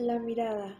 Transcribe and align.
La 0.00 0.18
mirada. 0.18 0.74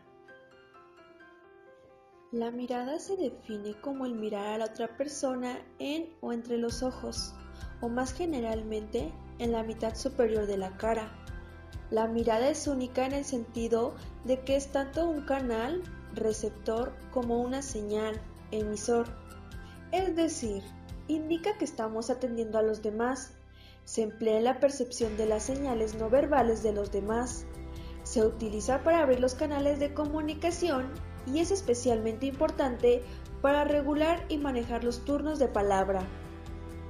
La 2.33 2.51
mirada 2.51 2.99
se 2.99 3.19
define 3.19 3.79
como 3.83 4.07
el 4.07 4.15
mirar 4.15 4.47
a 4.47 4.57
la 4.57 4.65
otra 4.65 4.97
persona 4.97 5.59
en 5.79 6.09
o 6.23 6.33
entre 6.33 6.57
los 6.57 6.83
ojos, 6.83 7.35
o 7.83 7.91
más 7.91 8.15
generalmente 8.15 9.13
en 9.39 9.53
la 9.53 9.63
mitad 9.63 9.95
superior 9.95 10.47
de 10.47 10.57
la 10.57 10.75
cara. 10.79 11.13
La 11.91 12.07
mirada 12.07 12.49
es 12.49 12.67
única 12.67 13.05
en 13.05 13.13
el 13.13 13.27
sentido 13.27 13.95
de 14.25 14.41
que 14.41 14.57
es 14.57 14.73
tanto 14.73 15.07
un 15.07 15.27
canal 15.27 15.83
receptor 16.15 16.95
como 17.11 17.43
una 17.43 17.61
señal 17.61 18.19
emisor. 18.53 19.07
Es 19.93 20.17
decir, 20.17 20.63
indica 21.09 21.59
que 21.59 21.67
estamos 21.67 22.09
atendiendo 22.09 22.57
a 22.59 22.63
los 22.63 22.81
demás. 22.81 23.35
Se 23.85 24.01
emplea 24.01 24.39
en 24.39 24.45
la 24.45 24.61
percepción 24.61 25.19
de 25.19 25.27
las 25.27 25.43
señales 25.43 25.95
no 25.95 26.09
verbales 26.09 26.63
de 26.63 26.73
los 26.73 26.91
demás 26.91 27.45
se 28.11 28.27
utiliza 28.27 28.83
para 28.83 29.03
abrir 29.03 29.21
los 29.21 29.37
canales 29.37 29.79
de 29.79 29.95
comunicación 29.95 30.89
y 31.33 31.39
es 31.39 31.53
especialmente 31.53 32.27
importante 32.27 33.05
para 33.41 33.63
regular 33.63 34.25
y 34.29 34.37
manejar 34.37 34.83
los 34.83 35.05
turnos 35.05 35.39
de 35.39 35.47
palabra. 35.47 36.03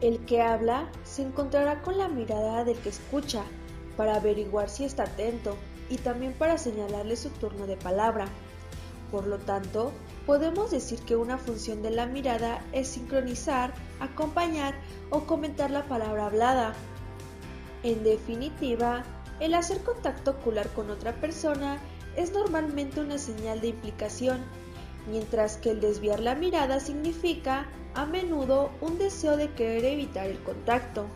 El 0.00 0.24
que 0.24 0.40
habla 0.40 0.90
se 1.04 1.20
encontrará 1.20 1.82
con 1.82 1.98
la 1.98 2.08
mirada 2.08 2.64
del 2.64 2.78
que 2.78 2.88
escucha 2.88 3.42
para 3.98 4.16
averiguar 4.16 4.70
si 4.70 4.84
está 4.84 5.02
atento 5.02 5.58
y 5.90 5.98
también 5.98 6.32
para 6.32 6.56
señalarle 6.56 7.16
su 7.16 7.28
turno 7.28 7.66
de 7.66 7.76
palabra. 7.76 8.24
Por 9.10 9.26
lo 9.26 9.36
tanto, 9.36 9.92
podemos 10.24 10.70
decir 10.70 11.00
que 11.00 11.16
una 11.16 11.36
función 11.36 11.82
de 11.82 11.90
la 11.90 12.06
mirada 12.06 12.64
es 12.72 12.88
sincronizar, 12.88 13.74
acompañar 14.00 14.72
o 15.10 15.26
comentar 15.26 15.70
la 15.70 15.84
palabra 15.84 16.24
hablada. 16.24 16.72
En 17.82 18.04
definitiva, 18.04 19.04
el 19.40 19.54
hacer 19.54 19.82
contacto 19.82 20.32
ocular 20.32 20.68
con 20.68 20.90
otra 20.90 21.14
persona 21.14 21.78
es 22.16 22.32
normalmente 22.32 23.00
una 23.00 23.18
señal 23.18 23.60
de 23.60 23.68
implicación, 23.68 24.40
mientras 25.10 25.56
que 25.56 25.70
el 25.70 25.80
desviar 25.80 26.20
la 26.20 26.34
mirada 26.34 26.80
significa, 26.80 27.66
a 27.94 28.06
menudo, 28.06 28.70
un 28.80 28.98
deseo 28.98 29.36
de 29.36 29.50
querer 29.52 29.84
evitar 29.84 30.26
el 30.26 30.38
contacto. 30.42 31.06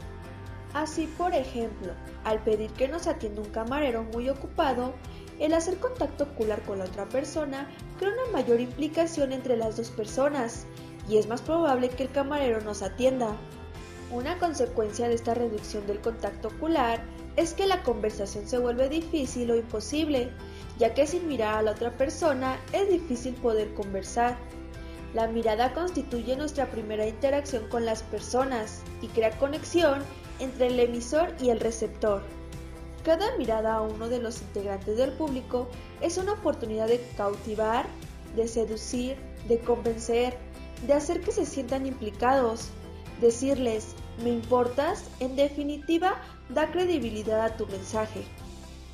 Así, 0.73 1.07
por 1.19 1.35
ejemplo, 1.35 1.93
al 2.25 2.43
pedir 2.43 2.71
que 2.73 2.89
nos 2.89 3.07
atienda 3.07 3.43
un 3.43 3.51
camarero 3.51 4.03
muy 4.03 4.29
ocupado, 4.29 4.95
el 5.39 5.53
hacer 5.53 5.79
contacto 5.79 6.25
ocular 6.25 6.63
con 6.63 6.79
la 6.79 6.87
otra 6.87 7.09
persona 7.09 7.69
crea 7.99 8.13
una 8.13 8.33
mayor 8.33 8.61
implicación 8.61 9.33
entre 9.33 9.57
las 9.57 9.77
dos 9.77 9.91
personas 9.91 10.67
y 11.09 11.19
es 11.19 11.29
más 11.29 11.43
probable 11.43 11.91
que 11.91 12.05
el 12.05 12.11
camarero 12.11 12.61
nos 12.61 12.83
atienda. 12.83 13.37
Una 14.11 14.39
consecuencia 14.39 15.09
de 15.09 15.15
esta 15.15 15.35
reducción 15.35 15.87
del 15.87 16.01
contacto 16.01 16.49
ocular 16.49 17.03
es 17.37 17.55
que 17.55 17.67
la 17.67 17.83
conversación 17.83 18.47
se 18.47 18.59
vuelve 18.59 18.89
difícil 18.89 19.51
o 19.51 19.57
imposible, 19.57 20.31
ya 20.79 20.95
que 20.95 21.07
sin 21.07 21.27
mirar 21.27 21.59
a 21.59 21.63
la 21.63 21.73
otra 21.73 21.91
persona 21.97 22.61
es 22.73 22.89
difícil 22.89 23.35
poder 23.35 23.75
conversar. 23.75 24.37
La 25.15 25.27
mirada 25.27 25.73
constituye 25.73 26.37
nuestra 26.37 26.67
primera 26.67 27.07
interacción 27.07 27.69
con 27.69 27.85
las 27.85 28.03
personas 28.03 28.83
y 29.01 29.09
crea 29.09 29.37
conexión 29.39 30.03
entre 30.39 30.69
el 30.69 30.79
emisor 30.79 31.35
y 31.41 31.51
el 31.51 31.61
receptor. 31.61 32.23
Cada 33.05 33.37
mirada 33.37 33.75
a 33.75 33.83
uno 33.83 34.09
de 34.09 34.19
los 34.19 34.41
integrantes 34.41 34.97
del 34.97 35.13
público 35.13 35.69
es 36.01 36.19
una 36.19 36.33
oportunidad 36.33 36.89
de 36.89 37.01
cautivar, 37.17 37.87
de 38.35 38.49
seducir, 38.49 39.17
de 39.47 39.59
convencer, 39.61 40.37
de 40.87 40.95
hacer 40.95 41.21
que 41.21 41.31
se 41.31 41.47
sientan 41.47 41.87
implicados, 41.87 42.71
decirles, 43.21 43.95
¿me 44.23 44.31
importas? 44.31 45.09
En 45.21 45.37
definitiva, 45.37 46.21
da 46.49 46.71
credibilidad 46.71 47.43
a 47.43 47.57
tu 47.57 47.67
mensaje. 47.67 48.25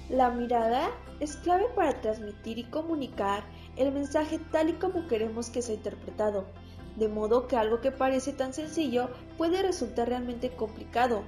La 0.09 0.31
mirada 0.31 0.91
es 1.21 1.37
clave 1.37 1.67
para 1.75 2.01
transmitir 2.01 2.59
y 2.59 2.65
comunicar 2.65 3.45
el 3.77 3.93
mensaje 3.93 4.39
tal 4.51 4.71
y 4.71 4.73
como 4.75 5.07
queremos 5.07 5.51
que 5.51 5.63
sea 5.63 5.77
interpretado, 5.77 6.47
de 6.97 7.09
modo 7.09 7.47
que 7.47 7.57
algo 7.57 7.81
que 7.81 7.93
parece 7.93 8.33
tan 8.33 8.53
sencillo 8.53 9.09
puede 9.39 9.63
resultar 9.63 10.09
realmente 10.09 10.51
complicado, 10.51 11.23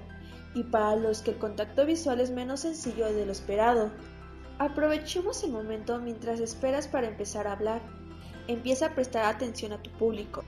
y 0.55 0.65
para 0.65 0.97
los 0.97 1.23
que 1.23 1.31
el 1.31 1.39
contacto 1.39 1.87
visual 1.87 2.21
es 2.21 2.31
menos 2.31 2.61
sencillo 2.61 3.13
de 3.13 3.25
lo 3.25 3.33
esperado. 3.33 3.91
Aprovechemos 4.59 5.43
el 5.45 5.53
momento 5.53 5.99
mientras 5.99 6.41
esperas 6.41 6.89
para 6.89 7.09
empezar 7.09 7.47
a 7.47 7.53
hablar. 7.53 7.81
Empieza 8.49 8.87
a 8.87 8.95
prestar 8.95 9.25
atención 9.25 9.73
a 9.73 9.83
tu 9.83 9.91
público. 9.91 10.45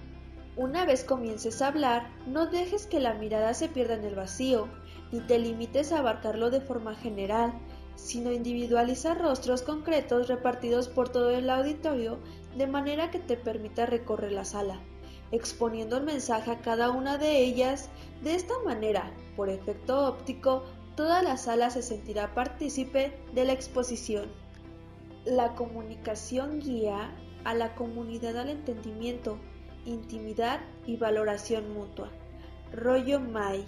Una 0.56 0.84
vez 0.84 1.02
comiences 1.02 1.60
a 1.60 1.66
hablar, 1.66 2.08
no 2.28 2.46
dejes 2.46 2.86
que 2.86 3.00
la 3.00 3.14
mirada 3.14 3.54
se 3.54 3.68
pierda 3.68 3.94
en 3.94 4.04
el 4.04 4.14
vacío, 4.14 4.68
ni 5.10 5.18
te 5.18 5.40
limites 5.40 5.90
a 5.90 5.98
abarcarlo 5.98 6.48
de 6.50 6.60
forma 6.60 6.94
general, 6.94 7.52
sino 7.96 8.30
individualiza 8.30 9.14
rostros 9.14 9.62
concretos 9.62 10.28
repartidos 10.28 10.86
por 10.86 11.08
todo 11.08 11.30
el 11.30 11.50
auditorio 11.50 12.18
de 12.56 12.68
manera 12.68 13.10
que 13.10 13.18
te 13.18 13.36
permita 13.36 13.86
recorrer 13.86 14.30
la 14.30 14.44
sala, 14.44 14.78
exponiendo 15.32 15.96
el 15.96 16.04
mensaje 16.04 16.52
a 16.52 16.60
cada 16.60 16.90
una 16.90 17.18
de 17.18 17.38
ellas. 17.40 17.88
De 18.22 18.36
esta 18.36 18.54
manera, 18.64 19.12
por 19.34 19.48
efecto 19.48 20.06
óptico, 20.06 20.62
toda 20.94 21.20
la 21.24 21.36
sala 21.36 21.70
se 21.70 21.82
sentirá 21.82 22.32
partícipe 22.32 23.12
de 23.32 23.44
la 23.44 23.54
exposición. 23.54 24.28
La 25.24 25.56
comunicación 25.56 26.60
guía 26.60 27.12
a 27.42 27.54
la 27.54 27.74
comunidad 27.74 28.36
al 28.38 28.50
entendimiento 28.50 29.36
intimidad 29.86 30.60
y 30.86 30.96
valoración 30.96 31.72
mutua. 31.74 32.10
Rollo 32.72 33.20
Mai 33.20 33.64